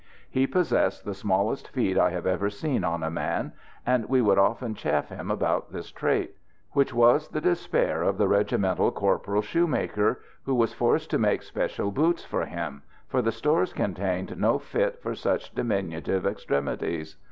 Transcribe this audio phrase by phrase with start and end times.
[0.31, 3.53] He possessed the smallest feet I have ever seen on a man;
[3.85, 6.33] and we would often chaff him about this trait,
[6.71, 11.91] which was the despair of the regimental "corporal shoemaker," who was forced to make special
[11.91, 17.15] boots for him, for the stores contained no fit for such diminutive extremities.